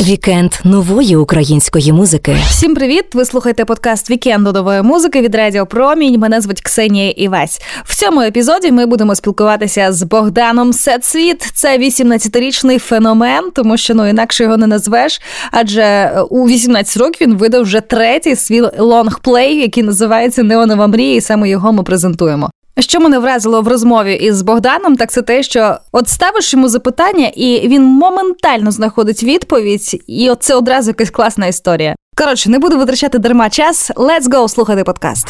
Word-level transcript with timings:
Вікенд 0.00 0.52
нової 0.64 1.16
української 1.16 1.92
музики. 1.92 2.36
Всім 2.48 2.74
привіт! 2.74 3.04
Ви 3.14 3.24
слухаєте 3.24 3.64
подкаст 3.64 4.10
Вікенду 4.10 4.52
нової 4.52 4.82
музики 4.82 5.20
від 5.20 5.34
Радіо 5.34 5.66
Промінь. 5.66 6.20
Мене 6.20 6.40
звуть 6.40 6.60
Ксенія 6.60 7.10
Івась. 7.10 7.60
В 7.84 7.96
цьому 7.96 8.20
епізоді 8.20 8.72
ми 8.72 8.86
будемо 8.86 9.14
спілкуватися 9.14 9.92
з 9.92 10.02
Богданом 10.02 10.72
SadSvit. 10.72 11.42
Це 11.54 11.78
18-річний 11.78 12.78
феномен, 12.78 13.50
тому 13.54 13.76
що 13.76 13.94
ну 13.94 14.06
інакше 14.08 14.42
його 14.42 14.56
не 14.56 14.66
назвеш. 14.66 15.20
Адже 15.50 16.12
у 16.30 16.48
18 16.48 16.96
років 16.96 17.28
він 17.28 17.36
видав 17.36 17.62
вже 17.62 17.80
третій 17.80 18.36
свій 18.36 18.62
лонгплей, 18.78 19.60
який 19.60 19.82
називається 19.82 20.42
Неонова 20.42 20.86
мрія, 20.86 21.14
і 21.14 21.20
саме 21.20 21.48
його 21.48 21.72
ми 21.72 21.82
презентуємо. 21.82 22.50
Що 22.78 23.00
мене 23.00 23.18
вразило 23.18 23.62
в 23.62 23.68
розмові 23.68 24.14
із 24.14 24.42
Богданом, 24.42 24.96
так 24.96 25.10
це 25.10 25.22
те, 25.22 25.42
що 25.42 25.76
от 25.92 26.08
ставиш 26.08 26.54
йому 26.54 26.68
запитання, 26.68 27.30
і 27.34 27.68
він 27.68 27.84
моментально 27.84 28.70
знаходить 28.70 29.22
відповідь, 29.22 30.02
і 30.06 30.30
от 30.30 30.42
це 30.42 30.54
одразу 30.54 30.90
якась 30.90 31.10
класна 31.10 31.46
історія. 31.46 31.94
Коротше, 32.16 32.50
не 32.50 32.58
буду 32.58 32.78
витрачати 32.78 33.18
дарма 33.18 33.50
час. 33.50 33.90
Let's 33.96 34.24
go 34.24 34.48
слухати 34.48 34.84
подкаст. 34.84 35.26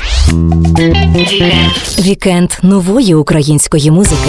Вікенд 1.98 2.50
нової 2.62 3.14
української 3.14 3.90
музики. 3.90 4.28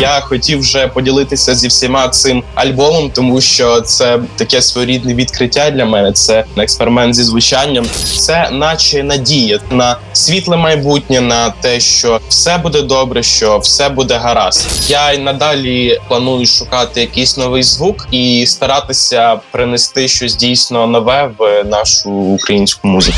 Я 0.00 0.20
хотів 0.20 0.58
вже 0.60 0.88
поділитися 0.88 1.54
зі 1.54 1.68
всіма 1.68 2.08
цим 2.08 2.42
альбомом, 2.54 3.10
тому 3.14 3.40
що 3.40 3.80
це 3.80 4.18
таке 4.36 4.62
своєрідне 4.62 5.14
відкриття 5.14 5.70
для 5.70 5.84
мене. 5.84 6.12
Це 6.12 6.44
експеримент 6.56 7.14
зі 7.14 7.22
звучанням. 7.22 7.86
Це 8.18 8.50
наче 8.52 9.02
надія 9.02 9.58
на 9.70 9.96
світле 10.12 10.56
майбутнє, 10.56 11.20
на 11.20 11.50
те, 11.50 11.80
що 11.80 12.20
все 12.28 12.58
буде 12.58 12.82
добре, 12.82 13.22
що 13.22 13.58
все 13.58 13.88
буде 13.88 14.14
гаразд. 14.16 14.90
Я 14.90 15.12
й 15.12 15.18
надалі 15.18 16.00
планую 16.08 16.46
шукати 16.46 17.00
якийсь 17.00 17.36
новий 17.36 17.62
звук 17.62 18.08
і 18.10 18.44
старатися 18.46 19.40
принести 19.50 20.08
щось 20.08 20.36
дійсно 20.36 20.86
нове 20.86 21.30
в 21.38 21.64
нашу 21.64 22.10
українську 22.10 22.88
музику. 22.88 23.16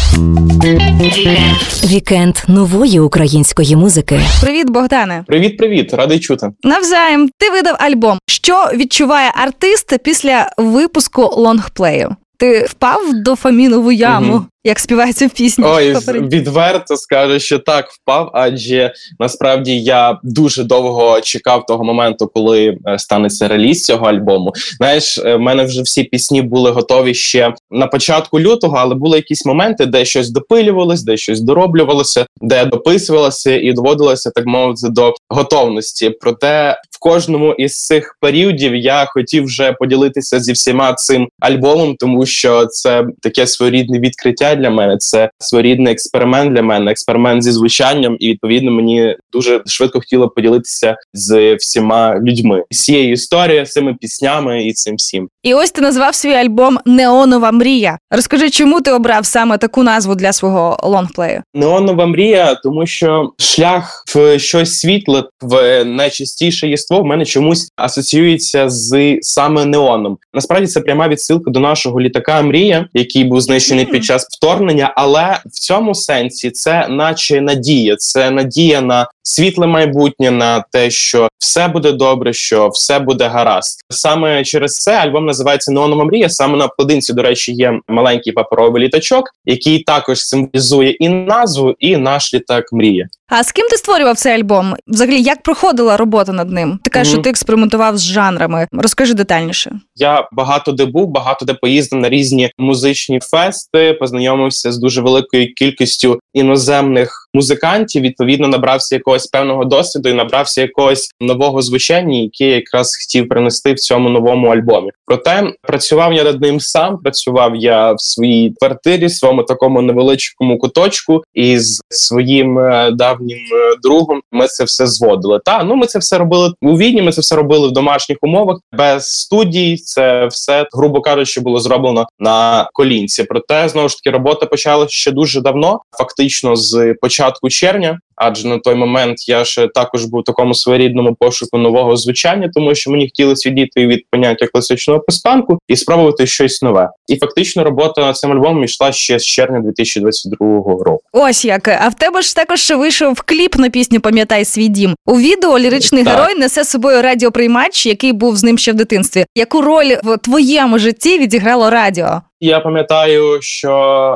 Вікенд 1.84 2.36
нової 2.48 3.00
української 3.00 3.76
музики. 3.76 4.20
Привіт, 4.40 4.70
Богдане. 4.70 5.24
Привіт, 5.26 5.56
привіт, 5.56 5.94
радий 5.94 6.20
чути. 6.20 6.48
Навзаєм, 6.66 7.28
ти 7.38 7.50
видав 7.50 7.76
альбом. 7.78 8.18
Що 8.28 8.70
відчуває 8.74 9.32
артист 9.34 9.98
після 10.04 10.50
випуску 10.58 11.22
лонгплею? 11.22 12.16
Ти 12.38 12.66
впав 12.70 13.10
в 13.10 13.14
дофамінову 13.14 13.92
яму, 13.92 14.32
Мгм. 14.34 14.46
Як 14.66 14.78
співається 14.78 15.26
в 15.26 15.30
пісні. 15.30 15.64
Ой, 15.68 15.96
відверто 16.08 16.96
скажу, 16.96 17.38
що 17.40 17.58
так 17.58 17.90
впав, 17.90 18.30
адже 18.34 18.92
насправді 19.18 19.82
я 19.82 20.18
дуже 20.22 20.64
довго 20.64 21.20
чекав 21.20 21.66
того 21.66 21.84
моменту, 21.84 22.30
коли 22.34 22.78
е, 22.86 22.98
станеться 22.98 23.48
реліз 23.48 23.84
цього 23.84 24.06
альбому. 24.06 24.52
Знаєш, 24.76 25.18
е, 25.18 25.36
в 25.36 25.40
мене 25.40 25.64
вже 25.64 25.82
всі 25.82 26.04
пісні 26.04 26.42
були 26.42 26.70
готові 26.70 27.14
ще 27.14 27.54
на 27.70 27.86
початку 27.86 28.40
лютого, 28.40 28.76
але 28.76 28.94
були 28.94 29.16
якісь 29.16 29.46
моменти, 29.46 29.86
де 29.86 30.04
щось 30.04 30.30
допилювалось, 30.30 31.02
де 31.02 31.16
щось 31.16 31.40
дороблювалося, 31.40 32.26
де 32.40 32.64
дописувалося 32.64 33.56
і 33.56 33.72
доводилося 33.72 34.30
так 34.30 34.46
мовити 34.46 34.88
до 34.88 35.14
готовності. 35.28 36.10
Проте 36.20 36.76
в 36.90 36.98
кожному 36.98 37.52
із 37.52 37.86
цих 37.86 38.16
періодів 38.20 38.74
я 38.74 39.06
хотів 39.08 39.44
вже 39.44 39.72
поділитися 39.72 40.40
зі 40.40 40.52
всіма 40.52 40.94
цим 40.94 41.28
альбомом, 41.40 41.96
тому 41.96 42.26
що 42.26 42.66
це 42.66 43.04
таке 43.22 43.46
своєрідне 43.46 44.00
відкриття 44.00 44.55
для 44.56 44.70
мене. 44.70 44.96
Це 44.96 45.30
своєрідний 45.38 45.92
експеримент 45.92 46.52
для 46.52 46.62
мене, 46.62 46.90
експеримент 46.90 47.42
зі 47.42 47.52
звучанням, 47.52 48.16
і 48.20 48.28
відповідно 48.28 48.70
мені 48.70 49.16
дуже 49.32 49.62
швидко 49.66 49.98
хотіло 49.98 50.28
поділитися 50.28 50.96
з 51.12 51.54
всіма 51.54 52.20
людьми 52.20 52.64
з 52.70 52.84
цією 52.84 53.12
історією, 53.12 53.66
з 53.66 53.70
цими 53.70 53.94
піснями 53.94 54.66
і 54.66 54.72
цим 54.72 54.96
всім. 54.96 55.28
І 55.42 55.54
ось 55.54 55.70
ти 55.70 55.80
назвав 55.80 56.14
свій 56.14 56.32
альбом 56.32 56.78
Неонова 56.86 57.52
мрія. 57.52 57.98
Розкажи, 58.10 58.50
чому 58.50 58.80
ти 58.80 58.92
обрав 58.92 59.26
саме 59.26 59.58
таку 59.58 59.82
назву 59.82 60.14
для 60.14 60.32
свого 60.32 60.78
лонгплею? 60.82 61.42
Неонова 61.54 62.06
мрія, 62.06 62.54
тому 62.54 62.86
що 62.86 63.30
шлях 63.38 64.04
в 64.14 64.38
щось 64.38 64.78
світле, 64.78 65.24
в 65.40 65.84
найчистіше 65.84 66.68
єство 66.68 67.00
в 67.00 67.04
мене 67.04 67.24
чомусь 67.24 67.70
асоціюється 67.76 68.70
з 68.70 69.18
саме 69.20 69.64
неоном. 69.64 70.18
Насправді 70.34 70.66
це 70.66 70.80
пряма 70.80 71.08
відсилка 71.08 71.50
до 71.50 71.60
нашого 71.60 72.00
літака 72.00 72.42
Мрія, 72.42 72.88
який 72.94 73.24
був 73.24 73.40
знищений 73.40 73.84
під 73.84 74.04
час 74.04 74.26
вторгнення. 74.36 74.92
Але 74.96 75.40
в 75.46 75.58
цьому 75.58 75.94
сенсі 75.94 76.50
це, 76.50 76.88
наче 76.88 77.40
надія, 77.40 77.96
це 77.96 78.30
надія 78.30 78.80
на 78.80 79.08
світле 79.26 79.66
майбутнє, 79.66 80.30
на 80.30 80.64
те, 80.72 80.90
що 80.90 81.28
все 81.38 81.68
буде 81.68 81.92
добре, 81.92 82.32
що 82.32 82.68
все 82.68 82.98
буде 82.98 83.28
гаразд. 83.28 83.80
Саме 83.90 84.44
через 84.44 84.74
це 84.76 84.96
альбом 84.96 85.26
називається 85.26 85.72
Неонова 85.72 86.04
мрія. 86.04 86.28
Саме 86.28 86.58
на 86.58 86.64
обкладинці, 86.64 87.12
до 87.12 87.22
речі, 87.22 87.52
є 87.52 87.80
маленький 87.88 88.32
паперовий 88.32 88.82
літачок, 88.82 89.24
який 89.44 89.82
також 89.82 90.20
символізує 90.20 90.90
і 90.90 91.08
назву, 91.08 91.74
і 91.78 91.96
наш 91.96 92.34
літак 92.34 92.72
мрія. 92.72 93.08
А 93.28 93.42
з 93.44 93.52
ким 93.52 93.66
ти 93.70 93.76
створював 93.76 94.16
цей 94.16 94.32
альбом? 94.34 94.74
Взагалі, 94.86 95.22
як 95.22 95.42
проходила 95.42 95.96
робота 95.96 96.32
над 96.32 96.50
ним? 96.50 96.78
Ти 96.84 96.90
кажеш, 96.90 97.08
Мгм. 97.12 97.16
що 97.16 97.22
ти 97.24 97.30
експериментував 97.30 97.96
з 97.98 98.02
жанрами. 98.02 98.66
Розкажи 98.72 99.14
детальніше. 99.14 99.72
Я 99.96 100.28
багато 100.32 100.72
де 100.72 100.84
був, 100.86 101.08
багато 101.08 101.44
де 101.44 101.54
поїздив 101.54 102.00
на 102.00 102.08
різні 102.08 102.50
музичні 102.58 103.20
фести, 103.20 103.92
познайомився 103.92 104.72
з 104.72 104.78
дуже 104.78 105.00
великою 105.00 105.54
кількістю 105.54 106.20
іноземних 106.34 107.25
музикантів. 107.36 108.02
Відповідно, 108.02 108.48
набрався 108.48 108.94
якогось 108.94 109.26
певного 109.26 109.64
досвіду 109.64 110.08
і 110.08 110.14
набрався 110.14 110.60
якогось 110.60 111.10
нового 111.20 111.62
звучання, 111.62 112.18
яке 112.18 112.44
якраз 112.44 112.96
хотів 112.96 113.28
принести 113.28 113.72
в 113.72 113.78
цьому 113.78 114.08
новому 114.08 114.46
альбомі. 114.46 114.90
Проте 115.06 115.52
працював 115.62 116.12
я 116.12 116.24
над 116.24 116.40
ним 116.40 116.60
сам. 116.60 116.98
Працював 116.98 117.56
я 117.56 117.92
в 117.92 118.00
своїй 118.00 118.54
квартирі, 118.60 119.08
своєму 119.08 119.42
такому 119.42 119.82
невеличкому 119.82 120.58
куточку, 120.58 121.22
із 121.34 121.80
своїм 121.90 122.58
е, 122.58 122.90
давнім 122.90 123.38
е, 123.38 123.76
другом. 123.82 124.20
Ми 124.32 124.46
це 124.46 124.64
все 124.64 124.86
зводили. 124.86 125.40
Та 125.44 125.64
ну 125.64 125.76
ми 125.76 125.86
це 125.86 125.98
все 125.98 126.18
робили 126.18 126.52
у 126.62 126.78
відні. 126.78 127.02
Ми 127.02 127.12
це 127.12 127.20
все 127.20 127.36
робили 127.36 127.68
в 127.68 127.72
домашніх 127.72 128.18
умовах 128.22 128.58
без 128.72 129.10
студій. 129.10 129.76
Це 129.76 130.26
все, 130.26 130.66
грубо 130.72 131.00
кажучи, 131.00 131.40
було 131.40 131.60
зроблено 131.60 132.06
на 132.18 132.68
колінці. 132.72 133.24
Проте 133.24 133.68
знову 133.68 133.88
ж 133.88 133.96
таки 133.96 134.10
робота 134.10 134.46
почалася 134.46 134.92
ще 134.92 135.10
дуже 135.10 135.40
давно, 135.40 135.80
фактично 135.98 136.56
з 136.56 136.94
початку 137.00 137.25
червня. 137.50 137.98
Адже 138.16 138.48
на 138.48 138.58
той 138.58 138.74
момент 138.74 139.28
я 139.28 139.44
ще 139.44 139.68
також 139.68 140.04
був 140.04 140.20
в 140.20 140.24
такому 140.24 140.54
своєрідному 140.54 141.14
пошуку 141.14 141.58
нового 141.58 141.96
звучання, 141.96 142.50
тому 142.54 142.74
що 142.74 142.90
мені 142.90 143.04
хотілося 143.06 143.50
відійти 143.50 143.86
від 143.86 144.04
поняття 144.10 144.46
класичного 144.46 145.00
постпанку 145.00 145.58
і 145.68 145.76
спробувати 145.76 146.26
щось 146.26 146.62
нове. 146.62 146.90
І 147.08 147.16
фактично 147.16 147.64
робота 147.64 148.00
над 148.00 148.16
цим 148.16 148.32
альбомом 148.32 148.64
йшла 148.64 148.92
ще 148.92 149.18
з 149.18 149.24
червня 149.24 149.60
2022 149.60 150.46
року. 150.84 151.00
Ось 151.12 151.44
як. 151.44 151.68
А 151.68 151.88
в 151.88 151.94
тебе 151.94 152.22
ж 152.22 152.36
також 152.36 152.70
вийшов 152.70 153.20
кліп 153.20 153.56
на 153.56 153.70
пісню 153.70 154.00
Пам'ятай 154.00 154.44
свій 154.44 154.68
дім. 154.68 154.94
У 155.06 155.18
відео 155.18 155.58
ліричний 155.58 156.04
Так. 156.04 156.18
герой 156.18 156.38
несе 156.38 156.64
з 156.64 156.68
собою 156.68 157.02
радіоприймач, 157.02 157.86
який 157.86 158.12
був 158.12 158.36
з 158.36 158.44
ним 158.44 158.58
ще 158.58 158.72
в 158.72 158.74
дитинстві. 158.74 159.24
Яку 159.34 159.60
роль 159.60 159.94
в 160.04 160.18
твоєму 160.18 160.78
житті 160.78 161.18
відіграло 161.18 161.70
радіо? 161.70 162.20
Я 162.40 162.60
пам'ятаю, 162.60 163.38
що 163.40 163.70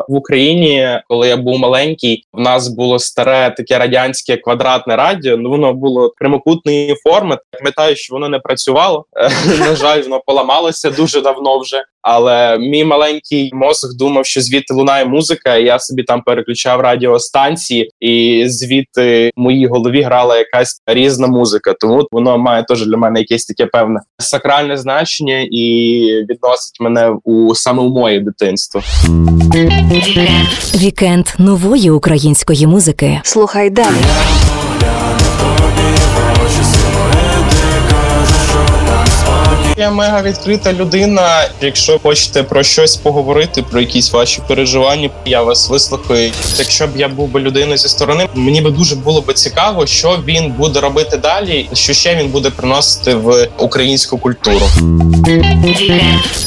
в 0.09 0.15
Україні, 0.15 1.01
коли 1.09 1.29
я 1.29 1.37
був 1.37 1.59
маленький, 1.59 2.25
в 2.33 2.41
нас 2.41 2.69
було 2.69 2.99
старе 2.99 3.55
таке 3.57 3.79
радянське 3.91 4.37
квадратне 4.37 4.97
радіо. 4.97 5.37
Ну 5.37 5.51
воно 5.51 5.75
було 5.75 6.13
прямокутної 6.17 6.95
форми. 7.05 7.39
Пам'ятаю, 7.51 7.97
що 7.97 8.15
воно 8.15 8.29
не 8.29 8.39
працювало. 8.39 9.05
На 9.59 9.77
жаль, 9.77 10.03
воно 10.03 10.23
поламалося 10.27 10.91
дуже 10.91 11.21
давно 11.21 11.59
вже. 11.59 11.85
Але 12.03 12.59
мій 12.59 12.85
маленький 12.85 13.51
мозок 13.53 13.97
думав, 13.97 14.27
що 14.27 14.41
звідти 14.41 14.75
лунає 14.75 15.05
музика, 15.05 15.57
і 15.57 15.65
я 15.65 15.79
собі 15.79 16.03
там 16.03 16.23
переключав 16.23 16.81
радіостанції, 16.81 17.91
і 18.01 18.45
звідти 18.47 19.31
в 19.37 19.41
моїй 19.41 19.67
голові 19.67 20.03
грала 20.03 20.39
якась 20.39 20.83
різна 20.87 21.27
музика. 21.27 21.75
Тому 21.81 22.07
воно 22.11 22.39
має 22.39 22.65
теж 22.65 22.87
для 22.87 22.97
мене 22.97 23.21
якесь 23.21 23.47
таке 23.47 23.67
певне 23.67 24.01
сакральне 24.19 24.77
значення 24.77 25.47
і 25.51 26.05
відносить 26.31 26.81
мене 26.81 27.17
у 27.25 27.55
саме 27.55 27.83
у 27.83 27.89
моє 27.89 28.21
дитинство. 28.21 28.83
Вікенд 30.75 31.27
нової 31.39 31.91
української 31.91 32.67
музики. 32.67 33.21
Слухай 33.25 33.71
далі. 33.83 33.97
Я 39.77 39.91
мега 39.91 40.23
відкрита 40.23 40.73
людина. 40.73 41.49
Якщо 41.61 41.99
хочете 41.99 42.43
про 42.43 42.63
щось 42.63 42.97
поговорити, 42.97 43.63
про 43.63 43.81
якісь 43.81 44.13
ваші 44.13 44.41
переживання, 44.49 45.11
я 45.25 45.43
вас 45.43 45.71
вислухаю. 45.71 46.33
Якщо 46.59 46.87
б 46.87 46.91
я 46.97 47.09
був 47.09 47.29
би 47.29 47.41
людиною 47.41 47.79
зі 47.79 47.89
сторони, 47.89 48.29
мені 48.35 48.61
би 48.61 48.71
дуже 48.71 48.97
було 48.97 49.21
би 49.21 49.35
цікаво, 49.35 49.87
що 49.87 50.19
він 50.27 50.53
буде 50.53 50.81
робити 50.81 51.17
далі, 51.17 51.69
що 51.73 51.93
ще 51.93 52.17
він 52.17 52.29
буде 52.29 52.51
приносити 52.51 53.15
в 53.15 53.49
українську 53.59 54.19
культуру. 54.19 54.67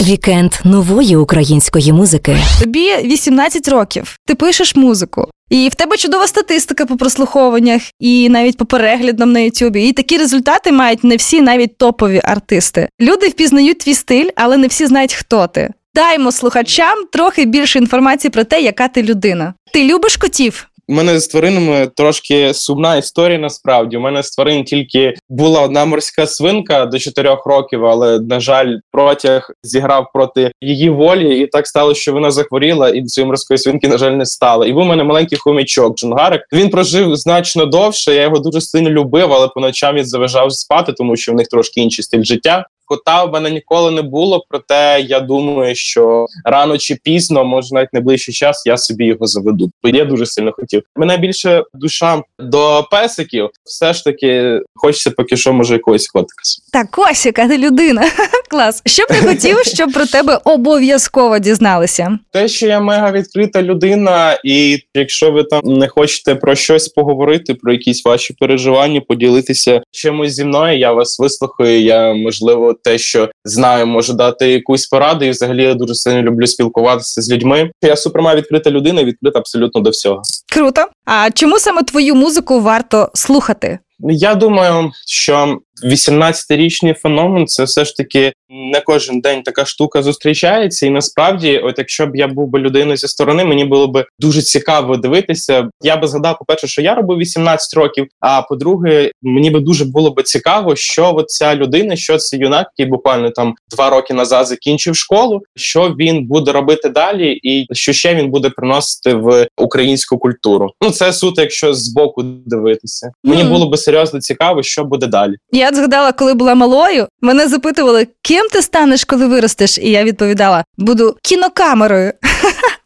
Вікенд 0.01 0.53
нової 0.63 1.15
української 1.15 1.94
музики. 1.94 2.38
Тобі 2.62 2.95
18 3.03 3.68
років. 3.68 4.18
Ти 4.25 4.35
пишеш 4.35 4.75
музику. 4.75 5.32
І 5.53 5.69
в 5.69 5.75
тебе 5.75 5.97
чудова 5.97 6.27
статистика 6.27 6.85
по 6.85 6.97
прослуховуваннях, 6.97 7.81
і 8.00 8.29
навіть 8.29 8.57
по 8.57 8.65
переглядам 8.65 9.31
на 9.31 9.39
Ютубі. 9.39 9.88
І 9.88 9.94
такі 9.94 10.17
результати 10.17 10.71
мають 10.71 11.03
не 11.03 11.15
всі 11.15 11.41
навіть 11.41 11.77
топові 11.77 12.21
артисти. 12.23 12.89
Люди 13.01 13.27
впізнають 13.27 13.79
твій 13.79 13.94
стиль, 13.94 14.29
але 14.35 14.57
не 14.57 14.67
всі 14.67 14.85
знають, 14.85 15.13
хто 15.13 15.47
ти. 15.47 15.73
Даймо 15.95 16.31
слухачам 16.31 17.05
трохи 17.11 17.45
більше 17.45 17.79
інформації 17.79 18.31
про 18.31 18.44
те, 18.44 18.61
яка 18.61 18.88
ти 18.88 19.03
людина. 19.03 19.53
Ти 19.73 19.83
любиш 19.83 20.17
котів? 20.17 20.67
У 20.88 20.94
мене 20.94 21.19
з 21.19 21.27
тваринами 21.27 21.88
трошки 21.95 22.53
сумна 22.53 22.95
історія. 22.95 23.39
Насправді 23.39 23.97
у 23.97 24.00
мене 24.00 24.24
з 24.24 24.31
тварин 24.31 24.63
тільки 24.63 25.13
була 25.30 25.62
одна 25.62 25.85
морська 25.85 26.27
свинка 26.27 26.85
до 26.85 27.00
4 27.00 27.38
років, 27.45 27.85
але 27.85 28.19
на 28.19 28.39
жаль, 28.39 28.77
протяг 28.91 29.51
зіграв 29.63 30.07
проти 30.13 30.51
її 30.62 30.89
волі, 30.89 31.39
і 31.39 31.47
так 31.47 31.68
стало, 31.68 31.94
що 31.94 32.13
вона 32.13 32.31
захворіла, 32.31 32.89
і 32.89 33.03
цієї 33.03 33.27
морської 33.27 33.57
свинки 33.57 33.88
на 33.88 33.97
жаль 33.97 34.12
не 34.12 34.25
стало. 34.25 34.65
І 34.65 34.74
був 34.74 34.81
у 34.81 34.85
мене 34.85 35.03
маленький 35.03 35.38
хомячок 35.38 35.97
Джунгарик. 35.97 36.41
Він 36.53 36.69
прожив 36.69 37.15
значно 37.15 37.65
довше. 37.65 38.15
Я 38.15 38.21
його 38.21 38.39
дуже 38.39 38.62
сильно 38.62 38.89
любив, 38.89 39.33
але 39.33 39.47
по 39.47 39.59
ночам 39.59 39.95
він 39.95 40.06
заважав 40.06 40.51
спати, 40.51 40.94
тому 40.94 41.15
що 41.15 41.31
в 41.31 41.35
них 41.35 41.47
трошки 41.47 41.81
інший 41.81 42.03
стиль 42.03 42.24
життя. 42.24 42.65
Кота 42.94 43.24
в 43.24 43.34
мене 43.34 43.50
ніколи 43.50 43.92
не 43.92 44.01
було, 44.01 44.45
проте 44.50 45.06
я 45.07 45.19
думаю, 45.19 45.75
що 45.75 46.25
рано 46.45 46.78
чи 46.78 46.98
пізно, 47.04 47.44
може 47.44 47.68
навіть 47.72 47.94
найближчий 47.94 48.34
час, 48.34 48.63
я 48.66 48.78
собі 48.78 49.06
його 49.06 49.28
заведу. 49.28 49.72
Бо 49.84 49.90
я 49.90 50.06
дуже 50.06 50.25
сильно 50.25 50.51
хотів. 50.51 50.84
Мене 50.95 51.18
більше 51.18 51.63
душа 51.74 52.22
до 52.40 52.88
песиків. 52.92 53.50
Все 53.63 53.94
ж 53.94 54.04
таки 54.04 54.60
хочеться 54.75 55.12
поки 55.12 55.38
що 55.38 55.54
може 55.54 55.74
якогось 55.74 56.07
котика. 56.07 56.44
Так, 56.74 56.92
Косіка, 56.92 57.48
ти 57.48 57.57
людина. 57.57 58.04
Клас. 58.50 58.81
Що 58.86 59.04
б 59.04 59.07
ти 59.07 59.16
хотів, 59.16 59.57
щоб 59.63 59.92
про 59.92 60.06
тебе 60.06 60.40
обов'язково 60.44 61.40
дізналися? 61.40 62.19
Те, 62.31 62.48
що 62.48 62.68
я 62.68 62.80
мега 62.80 63.12
відкрита 63.12 63.62
людина, 63.62 64.40
і 64.44 64.80
якщо 64.94 65.31
ви 65.31 65.44
там 65.44 65.62
не 65.63 65.88
хочете 65.88 66.36
про 66.36 66.56
щось 66.56 66.88
поговорити, 66.88 67.54
про 67.54 67.74
якісь 67.74 68.06
ваші 68.06 68.34
переживання, 68.34 69.01
поділитися 69.01 69.81
чимось 69.92 70.34
зі 70.34 70.45
мною, 70.45 70.80
я 70.80 70.92
вас 70.92 71.19
вислухаю. 71.19 71.81
Я 71.81 72.13
можливо 72.13 72.74
те, 72.83 72.97
що 72.97 73.30
знаю, 73.45 73.88
можу 73.88 74.13
дати 74.13 74.51
якусь 74.51 74.88
пораду. 74.88 75.25
І 75.25 75.30
взагалі 75.30 75.63
я 75.63 75.74
дуже 75.74 75.95
сильно 75.95 76.21
люблю 76.21 76.47
спілкуватися 76.47 77.21
з 77.21 77.31
людьми. 77.31 77.71
Я 77.81 77.95
суперма 77.95 78.35
відкрита 78.35 78.71
людина, 78.71 79.03
відкрита 79.03 79.39
абсолютно 79.39 79.81
до 79.81 79.89
всього. 79.89 80.21
Круто. 80.53 80.85
А 81.06 81.31
чому 81.31 81.59
саме 81.59 81.83
твою 81.83 82.15
музику 82.15 82.62
варто 82.62 83.09
слухати? 83.13 83.80
Я 84.00 84.35
думаю, 84.35 84.91
що 85.07 85.57
18-річний 85.83 86.93
феномен 86.93 87.47
це 87.47 87.63
все 87.63 87.85
ж 87.85 87.95
таки 87.95 88.33
не 88.49 88.81
кожен 88.81 89.19
день 89.19 89.43
така 89.43 89.65
штука 89.65 90.03
зустрічається, 90.03 90.85
і 90.85 90.89
насправді, 90.89 91.57
от 91.57 91.75
якщо 91.77 92.05
б 92.05 92.15
я 92.15 92.27
був 92.27 92.47
би 92.47 92.59
людиною 92.59 92.97
зі 92.97 93.07
сторони, 93.07 93.45
мені 93.45 93.65
було 93.65 93.87
б 93.87 94.05
дуже 94.19 94.41
цікаво 94.41 94.97
дивитися. 94.97 95.69
Я 95.81 95.97
би 95.97 96.07
згадав, 96.07 96.39
по 96.39 96.45
перше, 96.45 96.67
що 96.67 96.81
я 96.81 96.95
робив 96.95 97.17
18 97.17 97.73
років. 97.73 98.07
А 98.19 98.41
по-друге, 98.41 99.11
мені 99.21 99.49
би 99.49 99.59
дуже 99.59 99.85
було 99.85 100.11
б 100.11 100.23
цікаво, 100.23 100.75
що 100.75 101.13
от 101.15 101.29
ця 101.29 101.55
людина, 101.55 101.95
що 101.95 102.17
це 102.17 102.37
юнак, 102.37 102.67
який 102.77 102.91
буквально 102.91 103.29
там 103.29 103.55
два 103.71 103.89
роки 103.89 104.13
назад 104.13 104.47
закінчив 104.47 104.95
школу, 104.95 105.41
що 105.55 105.95
він 105.99 106.27
буде 106.27 106.51
робити 106.51 106.89
далі, 106.89 107.39
і 107.43 107.67
що 107.71 107.93
ще 107.93 108.15
він 108.15 108.31
буде 108.31 108.49
приносити 108.49 109.13
в 109.13 109.47
українську 109.57 110.17
культуру. 110.17 110.71
Ну 110.81 110.89
це 110.89 111.13
суто, 111.13 111.41
якщо 111.41 111.73
з 111.73 111.87
боку 111.87 112.23
дивитися. 112.23 113.11
Мені 113.23 113.43
було 113.43 113.69
би 113.69 113.77
серйозно 113.77 114.21
цікаво, 114.21 114.63
що 114.63 114.83
буде 114.83 115.07
далі. 115.07 115.35
Я 115.63 115.71
згадала, 115.71 116.12
коли 116.12 116.33
була 116.33 116.56
малою, 116.56 117.07
мене 117.21 117.48
запитували, 117.48 118.07
ким 118.21 118.48
ти 118.51 118.62
станеш, 118.62 119.04
коли 119.06 119.27
виростеш? 119.27 119.77
І 119.77 119.92
я 119.92 120.04
відповідала: 120.04 120.63
буду 120.77 121.18
кінокамерою. 121.21 122.13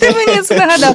Ти 0.00 0.10
мені 0.10 0.42
це 0.42 0.56
нагадав. 0.56 0.94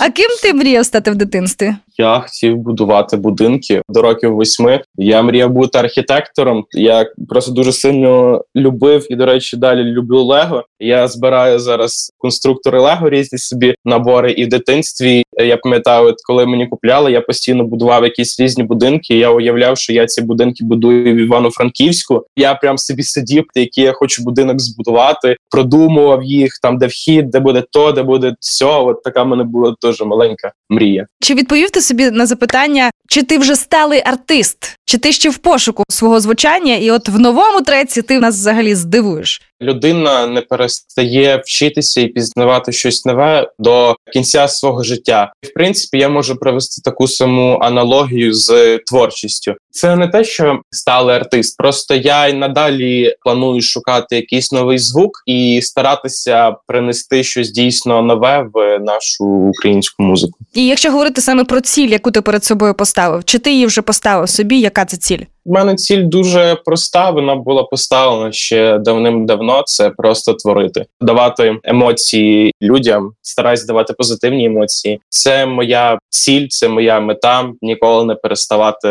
А 0.00 0.10
ким 0.10 0.26
ти 0.42 0.54
мріяв 0.54 0.86
стати 0.86 1.10
в 1.10 1.14
дитинстві? 1.14 1.74
Я 1.98 2.20
хотів 2.20 2.56
будувати 2.56 3.16
будинки 3.16 3.82
до 3.88 4.02
років 4.02 4.34
восьми. 4.34 4.80
Я 4.96 5.22
мріяв 5.22 5.50
бути 5.50 5.78
архітектором. 5.78 6.64
Я 6.72 7.06
просто 7.28 7.52
дуже 7.52 7.72
сильно 7.72 8.44
любив 8.56 9.06
і, 9.10 9.16
до 9.16 9.26
речі, 9.26 9.56
далі 9.56 9.82
люблю 9.82 10.22
Лего. 10.22 10.64
Я 10.80 11.08
збираю 11.08 11.58
зараз 11.58 12.12
конструктори 12.18 12.80
Лего 12.80 13.10
різні 13.10 13.38
собі 13.38 13.74
набори. 13.84 14.32
І 14.32 14.44
в 14.44 14.48
дитинстві 14.48 15.22
я 15.38 15.56
пам'ятаю, 15.56 16.06
от 16.06 16.14
коли 16.26 16.46
мені 16.46 16.66
купляли, 16.66 17.12
я 17.12 17.20
постійно 17.20 17.64
будував 17.64 18.04
якісь 18.04 18.40
різні 18.40 18.64
будинки. 18.64 19.18
Я 19.18 19.30
уявляв, 19.30 19.78
що 19.78 19.92
я 19.92 20.06
ці 20.06 20.22
будинки 20.22 20.64
будую 20.64 21.14
в 21.14 21.18
Івано-Франківську. 21.18 22.26
Я 22.36 22.54
прям 22.54 22.78
собі 22.78 23.02
сидів, 23.02 23.44
який 23.54 23.84
я 23.84 23.92
хочу 23.92 24.22
будинок 24.22 24.60
збудувати, 24.60 25.36
продумував 25.50 26.22
їх 26.24 26.58
там, 26.62 26.78
де 26.78 26.86
вхід, 26.86 27.30
де 27.30 27.40
буде 27.40 27.64
то, 27.76 27.92
де 27.92 28.02
буде 28.02 28.34
все. 28.40 28.64
От 28.64 29.02
така 29.02 29.22
в 29.22 29.26
мене 29.26 29.44
була 29.44 29.74
дуже 29.82 30.04
маленька 30.04 30.52
мрія. 30.70 31.06
Чи 31.20 31.34
відповів 31.34 31.70
ти 31.70 31.80
собі 31.80 32.10
на 32.10 32.26
запитання, 32.26 32.90
чи 33.08 33.22
ти 33.22 33.38
вже 33.38 33.56
сталий 33.56 34.02
артист, 34.04 34.78
чи 34.84 34.98
ти 34.98 35.12
ще 35.12 35.30
в 35.30 35.38
пошуку 35.38 35.84
свого 35.88 36.20
звучання, 36.20 36.76
і 36.76 36.90
от 36.90 37.08
в 37.08 37.18
новому 37.18 37.60
треці 37.60 38.02
ти 38.02 38.20
нас 38.20 38.34
взагалі 38.34 38.74
здивуєш? 38.74 39.40
людина 39.62 40.26
не 40.26 40.40
перестає 40.40 41.36
вчитися 41.36 42.00
і 42.00 42.06
пізнавати 42.06 42.72
щось 42.72 43.04
нове 43.04 43.50
до 43.58 43.96
кінця 44.12 44.48
свого 44.48 44.82
життя. 44.82 45.32
В 45.42 45.54
принципі, 45.54 45.98
я 45.98 46.08
можу 46.08 46.36
провести 46.36 46.82
таку 46.82 47.08
саму 47.08 47.58
аналогію 47.62 48.34
з 48.34 48.78
творчістю. 48.78 49.54
Це 49.70 49.96
не 49.96 50.08
те, 50.08 50.24
що 50.24 50.60
сталий 50.70 51.16
артист, 51.16 51.56
просто 51.56 51.94
я 51.94 52.28
й 52.28 52.32
надалі 52.32 53.14
планую 53.24 53.62
шукати 53.62 54.16
якийсь 54.16 54.52
новий 54.52 54.78
звук 54.78 55.22
і 55.26 55.60
старатися 55.62 56.56
принести 56.66 57.24
щось 57.24 57.50
дійсно 57.50 58.02
нове 58.02 58.48
в 58.54 58.78
нашу 58.78 59.24
українську 59.24 60.02
музику. 60.02 60.38
І 60.54 60.66
якщо 60.66 60.90
говорити 60.90 61.20
саме 61.20 61.44
про 61.44 61.60
ціль, 61.60 61.88
яку 61.88 62.10
ти 62.10 62.20
перед 62.20 62.44
собою 62.44 62.74
поставив, 62.74 62.95
чи 63.24 63.38
ти 63.38 63.52
її 63.52 63.66
вже 63.66 63.82
поставив 63.82 64.28
собі? 64.28 64.60
Яка 64.60 64.84
це 64.84 64.96
ціль? 64.96 65.20
У 65.44 65.52
мене 65.52 65.74
ціль 65.74 66.02
дуже 66.04 66.56
проста. 66.64 67.10
Вона 67.10 67.34
була 67.34 67.62
поставлена 67.62 68.32
ще 68.32 68.78
давним-давно. 68.78 69.62
Це 69.66 69.90
просто 69.90 70.32
творити, 70.32 70.86
давати 71.00 71.56
емоції 71.64 72.52
людям, 72.62 73.12
стараюсь 73.22 73.66
давати 73.66 73.92
позитивні 73.92 74.46
емоції. 74.46 75.00
Це 75.08 75.46
моя 75.46 75.98
ціль, 76.08 76.46
це 76.48 76.68
моя 76.68 77.00
мета. 77.00 77.52
Ніколи 77.62 78.04
не 78.04 78.14
переставати 78.14 78.88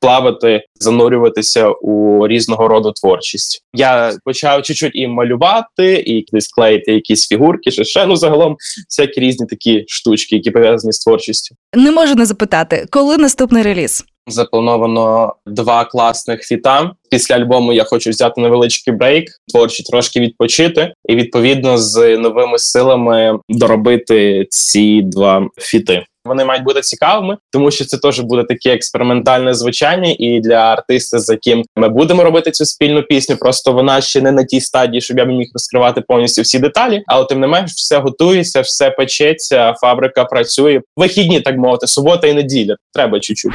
плавати, 0.00 0.64
занурюватися 0.74 1.68
у 1.68 2.28
різного 2.28 2.68
роду 2.68 2.92
творчість. 2.92 3.64
Я 3.74 4.12
почав 4.24 4.62
чуть-чуть 4.62 4.96
і 4.96 5.06
малювати, 5.06 5.94
і 6.06 6.26
десь 6.32 6.48
клеїти 6.48 6.92
якісь 6.92 7.28
фігурки, 7.28 7.70
чи 7.70 7.84
ще 7.84 8.06
ну 8.06 8.16
загалом 8.16 8.56
всякі 8.88 9.20
різні 9.20 9.46
такі 9.46 9.84
штучки, 9.88 10.36
які 10.36 10.50
пов'язані 10.50 10.92
з 10.92 10.98
творчістю. 10.98 11.54
Не 11.74 11.90
можу 11.90 12.14
не 12.14 12.26
запитати, 12.26 12.86
коли 12.90 13.16
наступний 13.16 13.62
реліз? 13.62 14.04
Заплановано 14.26 15.34
два 15.46 15.84
класних 15.84 16.42
фіта. 16.42 16.92
Після 17.10 17.34
альбому 17.34 17.72
я 17.72 17.84
хочу 17.84 18.10
взяти 18.10 18.40
невеличкий 18.40 18.94
брейк, 18.94 19.30
творчі 19.52 19.82
трошки 19.82 20.20
відпочити, 20.20 20.92
і 21.08 21.16
відповідно 21.16 21.78
з 21.78 22.16
новими 22.16 22.58
силами 22.58 23.38
доробити 23.48 24.46
ці 24.50 25.02
два 25.02 25.48
фіти. 25.58 26.04
Вони 26.24 26.44
мають 26.44 26.64
бути 26.64 26.80
цікавими, 26.80 27.36
тому 27.52 27.70
що 27.70 27.84
це 27.84 27.98
теж 27.98 28.20
буде 28.20 28.44
таке 28.44 28.74
експериментальне 28.74 29.54
звучання, 29.54 30.14
і 30.18 30.40
для 30.40 30.54
артиста, 30.54 31.18
з 31.18 31.28
яким 31.28 31.64
ми 31.76 31.88
будемо 31.88 32.24
робити 32.24 32.50
цю 32.50 32.64
спільну 32.64 33.02
пісню, 33.02 33.36
просто 33.36 33.72
вона 33.72 34.00
ще 34.00 34.20
не 34.20 34.32
на 34.32 34.44
тій 34.44 34.60
стадії, 34.60 35.00
щоб 35.00 35.18
я 35.18 35.24
міг 35.24 35.48
розкривати 35.54 36.00
повністю 36.00 36.42
всі 36.42 36.58
деталі. 36.58 37.02
Але 37.06 37.24
тим 37.24 37.40
не 37.40 37.46
менш, 37.46 37.72
все 37.72 37.98
готується, 37.98 38.60
все 38.60 38.90
печеться, 38.90 39.74
фабрика 39.80 40.24
працює. 40.24 40.80
Вихідні, 40.96 41.40
так 41.40 41.56
мовити, 41.56 41.86
субота 41.86 42.26
і 42.26 42.34
неділя. 42.34 42.76
Треба 42.94 43.20
чуть-чуть. 43.20 43.52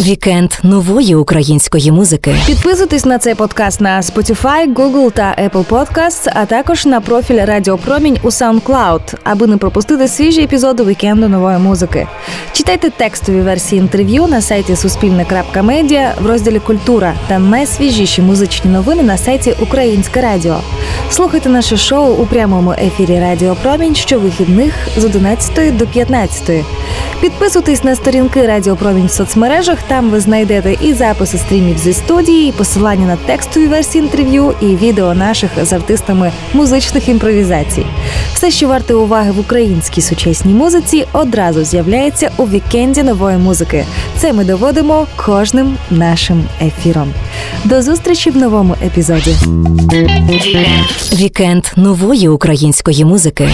Вікенд 0.00 0.52
нової 0.62 1.14
української 1.14 1.92
музики. 1.92 2.34
Підписуйтесь 2.46 3.04
на 3.04 3.18
цей 3.18 3.34
подкаст 3.34 3.80
на 3.80 4.00
Spotify, 4.00 4.74
Google 4.74 5.12
та 5.12 5.36
Apple 5.44 5.66
Podcasts, 5.66 6.32
а 6.34 6.46
також 6.46 6.86
на 6.86 7.00
профіль 7.00 7.44
Радіо 7.44 7.78
Промінь 7.78 8.18
у 8.22 8.26
SoundCloud, 8.26 9.14
аби 9.24 9.46
не 9.46 9.56
пропустити 9.56 10.08
свіжі 10.08 10.42
епізоди 10.42 10.63
вікенду 10.72 11.28
нової 11.28 11.58
музики. 11.58 12.06
Читайте 12.52 12.90
текстові 12.90 13.40
версії 13.40 13.80
інтерв'ю 13.80 14.26
на 14.26 14.40
сайті 14.40 14.76
Суспільне.Медіа 14.76 16.14
в 16.22 16.26
розділі 16.26 16.58
Культура 16.58 17.14
та 17.28 17.38
найсвіжіші 17.38 18.22
музичні 18.22 18.70
новини 18.70 19.02
на 19.02 19.18
сайті 19.18 19.54
Українське 19.62 20.20
Радіо. 20.20 20.56
Слухайте 21.10 21.48
наше 21.48 21.76
шоу 21.76 22.14
у 22.14 22.26
прямому 22.26 22.72
ефірі 22.72 23.20
Радіо 23.20 23.56
Промінь 23.62 23.94
щовихідних 23.94 24.74
з 24.96 25.04
11 25.04 25.76
до 25.76 25.86
15. 25.86 26.64
Підписуйтесь 27.20 27.84
на 27.84 27.94
сторінки 27.94 28.46
Радіо 28.46 28.76
Промінь 28.76 29.06
в 29.06 29.10
соцмережах. 29.10 29.78
Там 29.88 30.10
ви 30.10 30.20
знайдете 30.20 30.76
і 30.80 30.92
записи 30.92 31.38
стрімів 31.38 31.78
зі 31.78 31.92
студії, 31.92 32.48
і 32.48 32.52
посилання 32.52 33.06
на 33.06 33.16
текстові 33.16 33.66
версії 33.66 34.04
інтерв'ю, 34.04 34.54
і 34.60 34.66
відео 34.66 35.14
наших 35.14 35.50
з 35.62 35.72
артистами 35.72 36.32
музичних 36.52 37.08
імпровізацій. 37.08 37.86
Все, 38.34 38.50
що 38.50 38.68
варте 38.68 38.94
уваги 38.94 39.30
в 39.32 39.40
українській 39.40 40.00
сучасній 40.44 40.54
музиці, 40.54 41.06
одразу 41.12 41.64
з'являється 41.64 42.30
у 42.36 42.44
вікенді 42.44 43.02
нової 43.02 43.36
музики. 43.38 43.84
Це 44.18 44.32
ми 44.32 44.44
доводимо 44.44 45.06
кожним 45.16 45.76
нашим 45.90 46.44
ефіром. 46.62 47.12
До 47.64 47.82
зустрічі 47.82 48.30
в 48.30 48.36
новому 48.36 48.76
епізоді. 48.84 49.34
Вікенд 51.12 51.64
нової 51.76 52.28
української 52.28 53.04
музики. 53.04 53.48